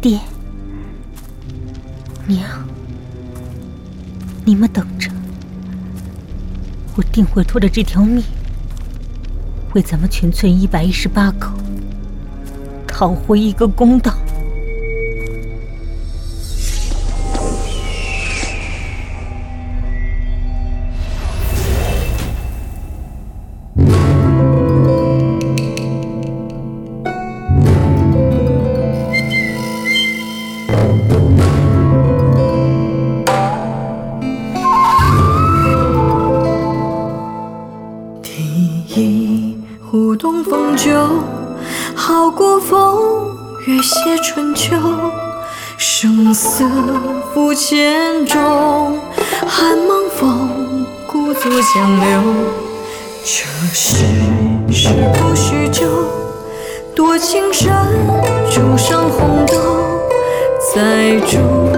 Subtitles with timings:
[0.00, 0.18] 爹、
[2.26, 2.42] 娘，
[4.46, 5.10] 你们等着，
[6.96, 8.24] 我定会拖着这条命，
[9.74, 11.52] 为咱们全村一百一十八口
[12.86, 14.14] 讨回一个公道。
[39.92, 40.92] 舞东风酒，
[41.96, 43.36] 好过风
[43.66, 44.76] 月写春秋。
[45.76, 46.64] 声色
[47.34, 49.00] 不千中，
[49.48, 52.34] 寒芒风故作相留。
[53.24, 54.04] 这世
[54.70, 55.86] 事不许久，
[56.94, 57.72] 多情深，
[58.48, 59.54] 竹上红豆，
[60.72, 61.69] 再煮。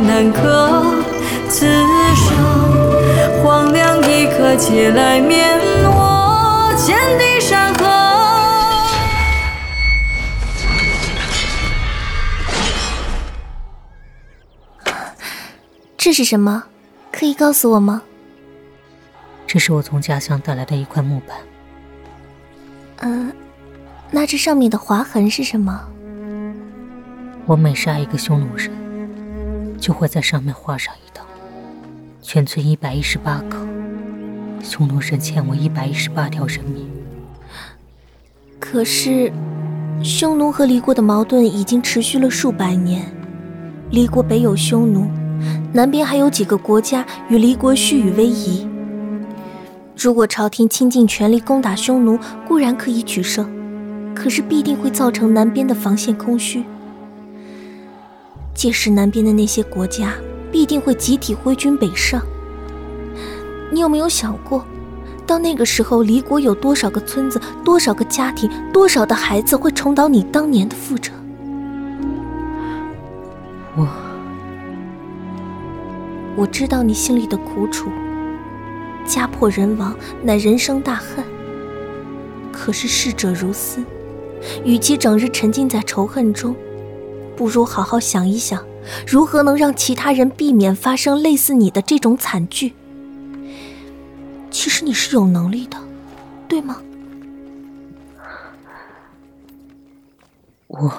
[0.00, 1.02] 难可，
[1.48, 1.66] 此
[2.14, 7.84] 生荒凉一刻，借来面我千地山河。
[15.96, 16.64] 这是什么？
[17.10, 18.02] 可以告诉我吗？
[19.46, 21.36] 这是我从家乡带来的一块木板。
[23.00, 23.32] 嗯，
[24.10, 25.80] 那这上面的划痕是什么？
[27.46, 28.87] 我每杀一个匈奴人。
[29.80, 31.24] 就会在上面画上一道。
[32.20, 33.58] 全村一百一十八口，
[34.62, 36.86] 匈奴人欠我一百一十八条人命。
[38.58, 39.32] 可是，
[40.02, 43.04] 匈奴和黎国的矛盾已经持续了数百年。
[43.90, 45.08] 黎国北有匈奴，
[45.72, 48.68] 南边还有几个国家与黎国虚与委蛇。
[49.96, 53.48] 如果朝廷倾尽全力攻打匈奴，固然可以取胜，
[54.14, 56.62] 可是必定会造成南边的防线空虚。
[58.58, 60.14] 届时，南边的那些国家
[60.50, 62.20] 必定会集体挥军北上。
[63.70, 64.64] 你有没有想过，
[65.24, 71.12] 到那个时候，离国有多少个村子、多少个家庭、多少的孩子会重蹈你当年的覆辙？
[73.76, 73.88] 我，
[76.34, 77.88] 我知道你心里的苦楚。
[79.06, 81.24] 家破人亡，乃人生大恨。
[82.50, 83.84] 可是逝者如斯，
[84.64, 86.56] 与其整日沉浸在仇恨中。
[87.38, 88.64] 不如好好想一想，
[89.06, 92.74] 如何能让其他人避免发生类似你的这种惨剧。
[94.50, 95.78] 其实你是有能力的，
[96.48, 96.78] 对吗？
[100.66, 100.92] 我。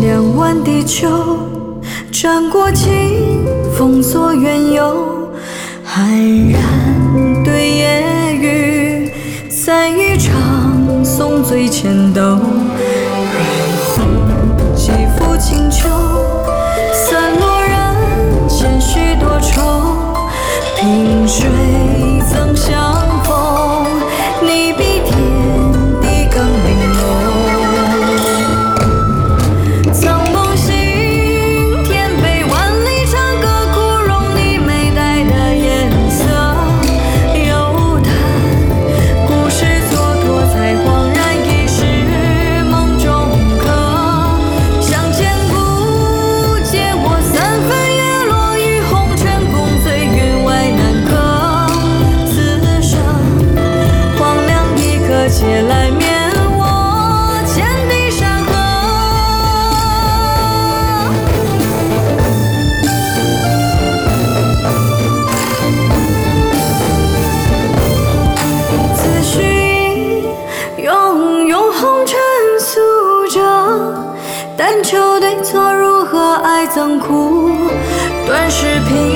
[0.00, 1.40] 两万地球，
[2.12, 3.44] 战过尽，
[3.76, 5.28] 风锁缘由，
[5.84, 9.10] 黯然对夜雨，
[9.48, 12.38] 在一场送醉前斗。
[74.82, 77.50] 求对错如何爱憎苦，
[78.26, 79.15] 断是凭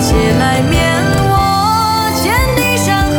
[0.00, 0.94] 起来面
[1.28, 1.34] 我
[2.22, 3.18] 见你山河。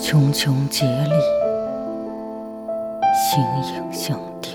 [0.00, 1.12] 茕茕孑立，
[3.14, 3.44] 形
[3.74, 4.50] 影相吊，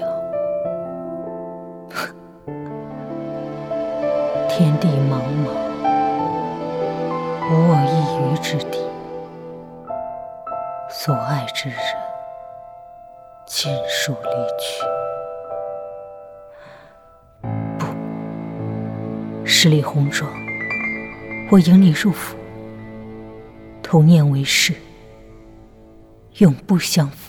[4.50, 5.67] 天地茫茫。
[7.50, 7.88] 无我一
[8.36, 8.78] 隅之地，
[10.90, 11.78] 所爱之人
[13.46, 14.28] 尽数离
[14.60, 14.84] 去。
[17.80, 17.86] 不，
[19.46, 20.30] 十里红妆，
[21.50, 22.36] 我迎你入府，
[23.82, 24.74] 同念为誓，
[26.40, 27.27] 永不相负。